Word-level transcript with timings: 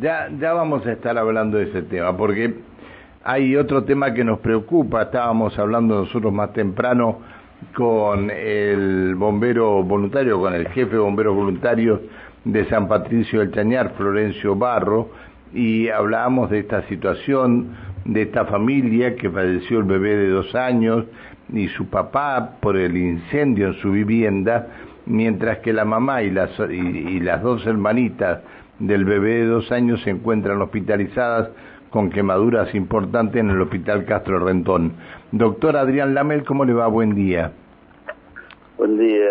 Ya, 0.00 0.28
ya 0.38 0.52
vamos 0.52 0.86
a 0.86 0.92
estar 0.92 1.16
hablando 1.16 1.56
de 1.56 1.64
ese 1.64 1.82
tema, 1.82 2.14
porque 2.16 2.54
hay 3.24 3.56
otro 3.56 3.84
tema 3.84 4.12
que 4.12 4.24
nos 4.24 4.40
preocupa. 4.40 5.02
Estábamos 5.02 5.58
hablando 5.58 6.00
nosotros 6.00 6.32
más 6.32 6.52
temprano 6.52 7.20
con 7.74 8.30
el 8.30 9.14
bombero 9.14 9.82
voluntario, 9.82 10.38
con 10.38 10.52
el 10.52 10.68
jefe 10.68 10.92
de 10.92 10.98
bomberos 10.98 11.34
voluntarios 11.34 12.00
de 12.44 12.64
San 12.66 12.88
Patricio 12.88 13.40
del 13.40 13.52
Chañar, 13.52 13.94
Florencio 13.96 14.54
Barro, 14.54 15.10
y 15.54 15.88
hablábamos 15.88 16.50
de 16.50 16.58
esta 16.58 16.82
situación, 16.88 17.68
de 18.04 18.22
esta 18.22 18.44
familia 18.44 19.16
que 19.16 19.30
falleció 19.30 19.78
el 19.78 19.84
bebé 19.84 20.14
de 20.16 20.28
dos 20.28 20.54
años 20.54 21.06
y 21.52 21.68
su 21.68 21.88
papá 21.88 22.56
por 22.60 22.76
el 22.76 22.96
incendio 22.96 23.68
en 23.68 23.74
su 23.74 23.92
vivienda, 23.92 24.66
mientras 25.06 25.58
que 25.58 25.72
la 25.72 25.84
mamá 25.84 26.22
y 26.22 26.30
las, 26.30 26.50
y, 26.70 27.20
las 27.20 27.42
dos 27.42 27.66
hermanitas 27.66 28.40
del 28.78 29.04
bebé 29.04 29.36
de 29.36 29.46
dos 29.46 29.72
años 29.72 30.02
se 30.02 30.10
encuentran 30.10 30.60
hospitalizadas 30.60 31.50
con 31.90 32.10
quemaduras 32.10 32.74
importantes 32.74 33.40
en 33.40 33.50
el 33.50 33.60
Hospital 33.60 34.04
Castro 34.04 34.38
Rentón. 34.38 34.92
Doctor 35.32 35.76
Adrián 35.76 36.14
Lamel, 36.14 36.44
¿cómo 36.44 36.64
le 36.64 36.74
va? 36.74 36.86
Buen 36.88 37.14
día. 37.14 37.52
Buen 38.76 38.98
día, 38.98 39.30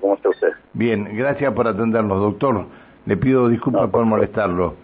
¿cómo 0.00 0.14
está 0.14 0.28
usted? 0.28 0.48
Bien, 0.74 1.08
gracias 1.16 1.52
por 1.54 1.66
atendernos, 1.66 2.20
doctor. 2.20 2.66
Le 3.06 3.16
pido 3.16 3.48
disculpas 3.48 3.88
por 3.88 4.04
molestarlo. 4.04 4.74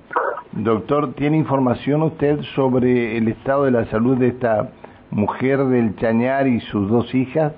Doctor, 0.53 1.15
¿tiene 1.15 1.37
información 1.37 2.03
usted 2.03 2.41
sobre 2.55 3.17
el 3.17 3.29
estado 3.29 3.65
de 3.65 3.73
la 3.73 3.85
salud 3.87 4.17
de 4.17 4.29
esta 4.29 4.71
mujer 5.11 5.59
del 5.65 5.97
Chañar 5.97 6.47
y 6.47 6.61
sus 6.61 6.89
dos 6.91 7.15
hijas? 7.15 7.53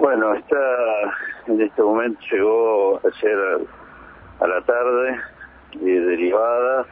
Bueno, 0.00 0.34
está 0.34 0.56
en 1.46 1.60
este 1.60 1.82
momento 1.82 2.20
llegó 2.30 3.00
ayer 3.04 3.38
a, 4.40 4.46
la 4.46 4.60
tarde 4.62 5.20
y 5.72 5.90
derivada. 5.90 6.86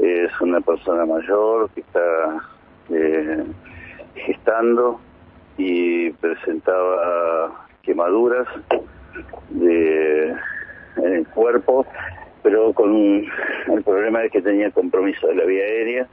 Es 0.00 0.40
una 0.40 0.60
persona 0.60 1.06
mayor 1.06 1.70
que 1.70 1.80
está 1.80 2.42
eh, 2.90 3.44
gestando 4.14 5.00
y 5.56 6.10
presentaba 6.10 7.66
quemaduras 7.82 8.48
de, 9.50 10.30
en 10.96 11.12
el 11.12 11.28
cuerpo, 11.28 11.86
pero 12.42 12.72
con 12.72 13.24
el 13.68 13.82
problema 13.84 14.24
es 14.24 14.32
que 14.32 14.42
tenía 14.42 14.70
compromiso 14.72 15.28
de 15.28 15.34
la 15.36 15.44
vía 15.44 15.62
aérea, 15.62 16.08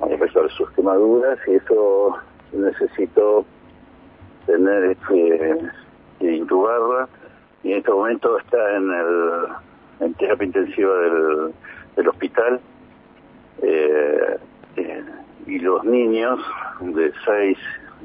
a 0.00 0.06
pesar 0.06 0.42
de 0.42 0.50
sus 0.50 0.70
quemaduras, 0.72 1.38
y 1.46 1.54
eso 1.54 2.18
necesitó 2.52 3.46
tener 4.46 4.84
este, 4.84 5.58
intubarla, 6.20 7.08
y 7.62 7.72
en 7.72 7.78
este 7.78 7.90
momento 7.90 8.38
está 8.38 8.76
en 8.76 8.92
el 8.92 9.48
en 10.00 10.14
terapia 10.14 10.46
intensiva 10.46 10.94
del, 11.96 12.08
hospital. 12.08 12.60
Eh, 13.62 14.38
eh, 14.76 15.04
y 15.46 15.58
los 15.58 15.84
niños 15.84 16.38
de 16.80 17.12
6 17.24 17.58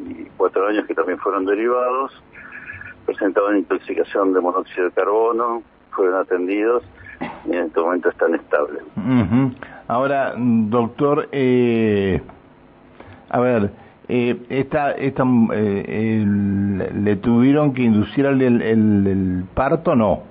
y 0.08 0.26
4 0.38 0.68
años 0.68 0.86
que 0.88 0.96
también 0.96 1.20
fueron 1.20 1.46
derivados 1.46 2.12
presentaban 3.06 3.58
intoxicación 3.58 4.34
de 4.34 4.42
monóxido 4.42 4.86
de 4.86 4.92
carbono, 4.92 5.64
fueron 5.92 6.22
atendidos 6.22 6.84
y 7.46 7.52
en 7.52 7.66
este 7.66 7.80
momento 7.80 8.10
están 8.10 8.36
estables. 8.36 8.84
Ahora, 9.88 10.34
doctor, 10.38 11.28
eh, 11.32 12.22
a 13.30 13.40
ver, 13.40 13.72
eh, 14.10 14.38
esta, 14.50 14.92
esta, 14.92 15.24
eh, 15.54 16.26
¿le 16.26 17.16
tuvieron 17.18 17.74
que 17.74 17.84
inducir 17.84 18.26
el, 18.26 18.42
el, 18.42 18.62
el, 18.62 19.46
parto 19.54 19.96
no? 19.96 20.24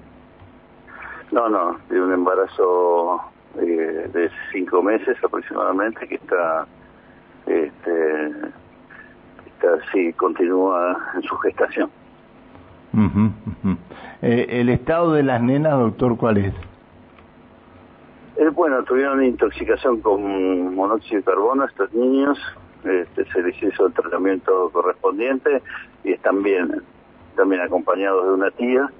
No, 1.30 1.48
no, 1.48 1.78
de 1.88 2.00
un 2.00 2.12
embarazo 2.12 3.20
eh, 3.58 4.10
de 4.12 4.30
cinco 4.52 4.82
meses 4.82 5.16
aproximadamente 5.24 6.06
que 6.06 6.16
está 6.16 6.66
este, 7.46 8.26
está, 9.46 9.68
sí, 9.92 10.12
continúa 10.14 10.96
en 11.14 11.22
su 11.22 11.36
gestación. 11.38 11.90
Eh, 14.20 14.46
¿El 14.50 14.68
estado 14.68 15.14
de 15.14 15.22
las 15.22 15.42
nenas, 15.42 15.78
doctor, 15.78 16.16
cuál 16.16 16.36
es? 16.38 16.54
Eh, 18.36 18.48
bueno, 18.50 18.82
tuvieron 18.84 19.24
intoxicación 19.24 20.00
con 20.00 20.74
monóxido 20.74 21.18
de 21.18 21.24
carbono 21.24 21.64
estos 21.64 21.92
niños, 21.94 22.38
este, 22.84 23.24
se 23.32 23.42
les 23.42 23.62
hizo 23.62 23.86
el 23.86 23.92
tratamiento 23.92 24.70
correspondiente 24.72 25.62
y 26.04 26.12
están 26.12 26.42
bien, 26.42 26.82
también 27.36 27.62
acompañados 27.62 28.26
de 28.26 28.32
una 28.32 28.50
tía, 28.50 28.90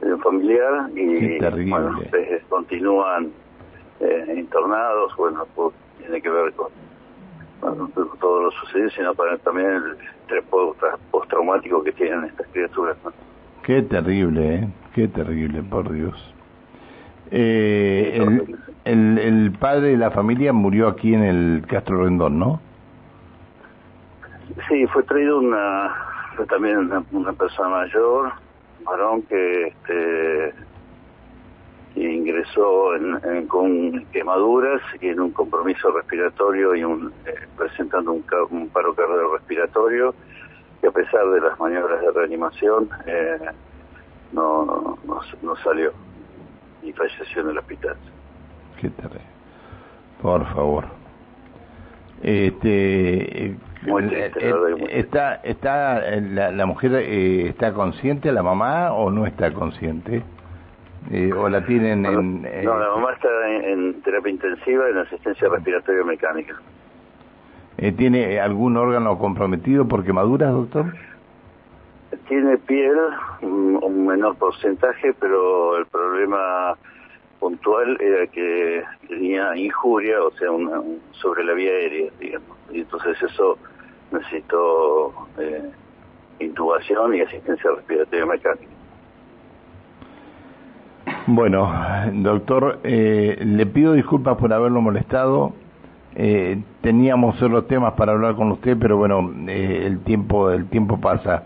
de 0.00 0.14
un 0.14 0.20
familiar, 0.20 0.90
y 0.94 1.38
bueno, 1.68 2.00
continúan 2.48 3.30
eh, 4.00 4.34
internados, 4.36 5.14
bueno, 5.16 5.46
pues, 5.54 5.74
tiene 5.98 6.20
que 6.22 6.30
ver 6.30 6.52
con 6.54 6.70
todo 8.18 8.44
lo 8.44 8.50
sucedido, 8.52 8.88
sino 8.90 9.14
para 9.14 9.36
también 9.38 9.68
el 9.68 9.96
estrés 10.22 10.44
postraumático 11.10 11.82
que 11.82 11.92
tienen 11.92 12.24
estas 12.24 12.46
criaturas. 12.48 12.96
Qué 13.62 13.82
terrible, 13.82 14.54
¿eh? 14.54 14.68
Qué 14.94 15.08
terrible, 15.08 15.62
por 15.62 15.92
Dios. 15.92 16.34
Eh, 17.30 18.16
el, 18.16 18.56
el, 18.84 19.18
el, 19.18 19.52
padre 19.52 19.88
de 19.88 19.96
la 19.98 20.10
familia 20.10 20.52
murió 20.52 20.88
aquí 20.88 21.14
en 21.14 21.22
el 21.22 21.64
Castro 21.68 22.02
Rendón, 22.02 22.38
¿no? 22.38 22.60
Sí, 24.68 24.86
fue 24.88 25.02
traído 25.04 25.38
una, 25.38 25.94
fue 26.36 26.46
también 26.46 26.78
una, 26.78 27.04
una 27.12 27.32
persona 27.32 27.68
mayor, 27.68 28.32
varón 28.84 29.22
que 29.22 29.68
este, 29.68 30.54
ingresó 31.96 32.94
en, 32.94 33.46
con 33.46 34.04
quemaduras 34.06 34.80
y 35.00 35.08
en 35.08 35.20
un 35.20 35.30
compromiso 35.32 35.90
respiratorio 35.90 36.74
y 36.74 36.84
un, 36.84 37.12
eh, 37.26 37.34
presentando 37.56 38.12
un, 38.12 38.24
un, 38.50 38.68
paro 38.68 38.94
cardiorrespiratorio 38.94 40.14
y 40.82 40.86
a 40.86 40.90
pesar 40.90 41.28
de 41.30 41.40
las 41.40 41.58
maniobras 41.58 42.00
de 42.00 42.10
reanimación 42.12 42.88
eh, 43.06 43.38
no, 44.32 44.98
no, 45.42 45.56
salió 45.56 45.92
y 46.82 46.92
falleció 46.92 47.42
en 47.42 47.50
el 47.50 47.58
hospital. 47.58 47.96
Qué 48.80 48.88
terrible. 48.90 49.20
Por 50.22 50.46
favor. 50.54 50.84
Este, 52.22 53.56
eh, 53.86 54.30
está 54.90 55.36
está 55.36 56.00
la, 56.20 56.50
la 56.50 56.66
mujer 56.66 56.94
está 56.94 57.72
consciente 57.72 58.30
la 58.30 58.42
mamá 58.42 58.92
o 58.92 59.10
no 59.10 59.26
está 59.26 59.52
consciente 59.52 60.22
eh, 61.10 61.32
¿O 61.32 61.48
la 61.48 61.64
tienen 61.64 62.04
en...? 62.04 62.42
No, 62.64 62.78
la 62.78 62.88
mamá 62.90 63.12
está 63.12 63.28
en, 63.48 64.02
terapia 64.02 64.30
intensiva 64.30 64.88
en 64.88 64.98
asistencia 64.98 65.48
respiratoria 65.48 66.04
mecánica. 66.04 66.60
Eh, 67.78 67.92
¿Tiene 67.92 68.38
algún 68.38 68.76
órgano 68.76 69.18
comprometido 69.18 69.88
por 69.88 70.04
quemaduras, 70.04 70.52
doctor? 70.52 70.94
Tiene 72.28 72.58
piel, 72.58 72.96
un 73.40 74.06
menor 74.06 74.36
porcentaje, 74.36 75.14
pero 75.18 75.78
el 75.78 75.86
problema 75.86 76.76
puntual 77.38 77.96
era 78.00 78.26
que 78.26 78.84
tenía 79.08 79.56
injuria, 79.56 80.22
o 80.22 80.30
sea, 80.32 80.50
una, 80.50 80.82
sobre 81.12 81.42
la 81.44 81.54
vía 81.54 81.70
aérea, 81.70 82.10
digamos. 82.20 82.56
Y 82.70 82.80
entonces 82.80 83.16
eso 83.22 83.58
necesitó 84.12 85.12
eh, 85.38 85.70
intubación 86.40 87.14
y 87.14 87.20
asistencia 87.20 87.70
respiratoria 87.76 88.26
mecánica. 88.26 88.72
Bueno, 91.26 91.70
doctor, 92.14 92.80
eh, 92.82 93.38
le 93.44 93.66
pido 93.66 93.92
disculpas 93.92 94.36
por 94.36 94.52
haberlo 94.52 94.80
molestado. 94.80 95.52
Eh, 96.14 96.60
teníamos 96.80 97.40
otros 97.40 97.68
temas 97.68 97.92
para 97.92 98.12
hablar 98.12 98.34
con 98.34 98.50
usted, 98.52 98.76
pero 98.80 98.96
bueno, 98.96 99.30
eh, 99.46 99.84
el 99.86 100.00
tiempo 100.00 100.50
el 100.50 100.66
tiempo 100.66 101.00
pasa. 101.00 101.44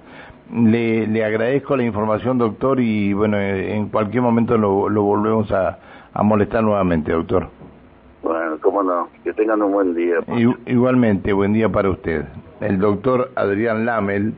Le, 0.52 1.06
le 1.06 1.24
agradezco 1.24 1.76
la 1.76 1.82
información, 1.82 2.38
doctor, 2.38 2.80
y 2.80 3.12
bueno, 3.12 3.38
en 3.38 3.88
cualquier 3.88 4.22
momento 4.22 4.56
lo, 4.56 4.88
lo 4.88 5.02
volvemos 5.02 5.50
a, 5.52 5.78
a 6.12 6.22
molestar 6.22 6.62
nuevamente, 6.62 7.12
doctor. 7.12 7.48
Bueno, 8.24 8.56
cómo 8.62 8.82
no. 8.82 9.10
Que 9.22 9.34
tengan 9.34 9.60
un 9.60 9.72
buen 9.72 9.94
día. 9.94 10.16
igualmente, 10.66 11.34
buen 11.34 11.52
día 11.52 11.68
para 11.68 11.90
usted. 11.90 12.24
El 12.60 12.78
doctor 12.78 13.30
Adrián 13.36 13.84
Lamel, 13.84 14.32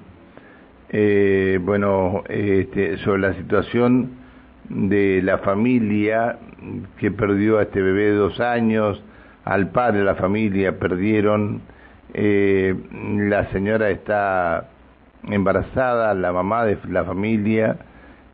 eh, 0.89 1.61
bueno, 1.63 2.25
este, 2.29 2.99
sobre 2.99 3.21
la 3.21 3.35
situación 3.35 4.11
de 4.69 5.23
la 5.23 5.39
familia 5.39 6.39
que 6.99 7.13
perdió 7.13 7.59
a 7.59 7.63
este 7.63 7.81
bebé 7.81 8.07
de 8.07 8.15
dos 8.17 8.41
años, 8.41 9.01
al 9.45 9.71
padre 9.71 10.01
de 10.01 10.05
la 10.05 10.17
familia 10.17 10.81
perdieron, 10.81 11.61
eh, 12.13 12.75
la 13.19 13.49
señora 13.53 13.91
está 13.91 14.69
embarazada, 15.29 16.13
la 16.15 16.33
mamá 16.33 16.65
de 16.65 16.77
la 16.89 17.05
familia, 17.05 17.77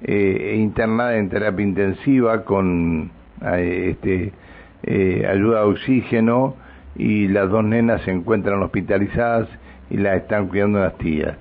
eh, 0.01 0.55
internada 0.57 1.17
en 1.17 1.29
terapia 1.29 1.63
intensiva 1.63 2.43
con 2.45 3.11
eh, 3.45 3.89
este, 3.91 4.33
eh, 4.83 5.27
ayuda 5.29 5.61
de 5.61 5.67
oxígeno 5.67 6.57
y 6.97 7.29
las 7.29 7.49
dos 7.51 7.65
nenas 7.65 8.03
se 8.03 8.11
encuentran 8.11 8.63
hospitalizadas 8.63 9.49
y 9.91 9.97
las 9.97 10.17
están 10.17 10.49
cuidando 10.49 10.81
las 10.81 10.97
tías. 10.99 11.37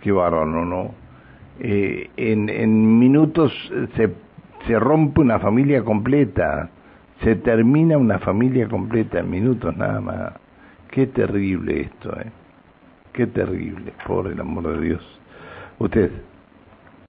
Qué 0.00 0.12
bárbaro, 0.12 0.64
¿no? 0.64 0.94
Eh, 1.60 2.10
en, 2.16 2.48
en 2.48 2.98
minutos 2.98 3.52
se, 3.96 4.12
se 4.66 4.78
rompe 4.78 5.20
una 5.20 5.38
familia 5.38 5.82
completa, 5.82 6.70
se 7.22 7.36
termina 7.36 7.96
una 7.96 8.18
familia 8.18 8.68
completa 8.68 9.20
en 9.20 9.30
minutos 9.30 9.76
nada 9.76 10.00
más. 10.00 10.32
Qué 10.90 11.06
terrible 11.06 11.82
esto, 11.82 12.12
¿eh? 12.20 12.30
Qué 13.12 13.26
terrible, 13.28 13.92
por 14.06 14.26
el 14.26 14.40
amor 14.40 14.76
de 14.76 14.86
Dios. 14.86 15.20
Usted. 15.78 16.10